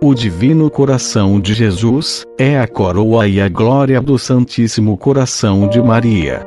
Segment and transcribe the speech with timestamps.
[0.00, 5.82] O divino coração de Jesus é a coroa e a glória do Santíssimo Coração de
[5.82, 6.46] Maria.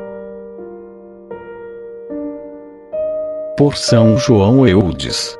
[3.57, 5.37] Por São João Eudes.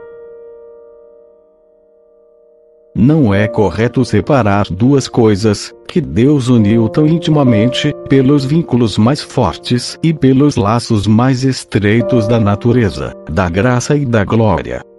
[2.94, 9.98] Não é correto separar duas coisas que Deus uniu tão intimamente, pelos vínculos mais fortes
[10.04, 14.91] e pelos laços mais estreitos da natureza, da graça e da glória.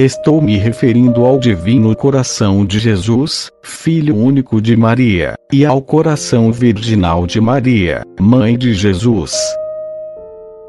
[0.00, 6.52] Estou me referindo ao divino coração de Jesus, Filho único de Maria, e ao coração
[6.52, 9.34] virginal de Maria, Mãe de Jesus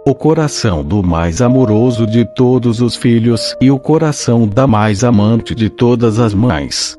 [0.08, 5.54] o coração do mais amoroso de todos os filhos e o coração da mais amante
[5.54, 6.98] de todas as mães.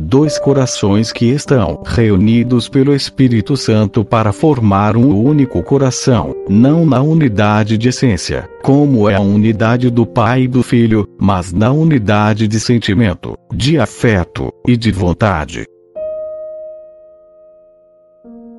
[0.00, 7.02] Dois corações que estão reunidos pelo Espírito Santo para formar um único coração, não na
[7.02, 12.46] unidade de essência, como é a unidade do Pai e do Filho, mas na unidade
[12.46, 15.66] de sentimento, de afeto e de vontade.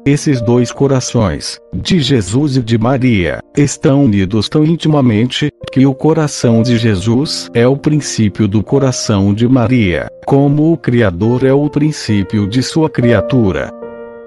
[0.06, 6.62] Esses dois corações, de Jesus e de Maria, estão unidos tão intimamente, que o coração
[6.62, 12.48] de Jesus é o princípio do coração de Maria, como o Criador é o princípio
[12.48, 13.72] de sua criatura.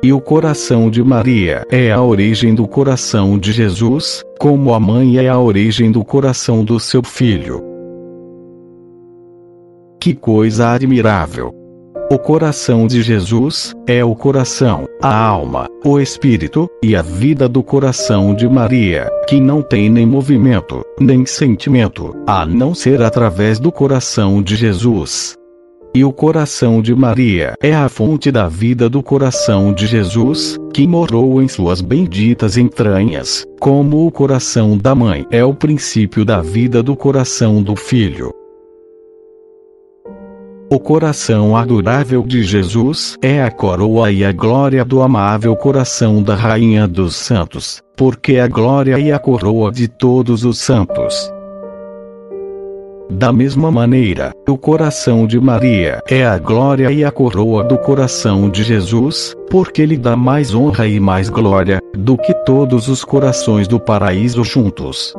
[0.03, 5.19] E o coração de Maria é a origem do coração de Jesus, como a mãe
[5.19, 7.63] é a origem do coração do seu filho.
[10.01, 11.62] Que coisa admirável!
[12.13, 17.63] O coração de Jesus é o coração, a alma, o espírito e a vida do
[17.63, 23.73] coração de Maria, que não tem nem movimento, nem sentimento, a não ser através do
[23.73, 25.39] coração de Jesus.
[25.95, 30.87] E o coração de Maria é a fonte da vida do coração de Jesus, que
[30.87, 36.83] morou em suas benditas entranhas, como o coração da mãe é o princípio da vida
[36.83, 38.42] do coração do filho.
[40.73, 46.35] O coração adorável de Jesus é a coroa e a glória do amável coração da
[46.35, 51.31] Rainha dos Santos, porque a glória e a coroa de todos os santos.
[53.11, 58.49] Da mesma maneira, o coração de Maria é a glória e a coroa do coração
[58.49, 63.69] de Jesus, porque lhe dá mais honra e mais glória do que todos os corações
[63.69, 65.13] do paraíso juntos.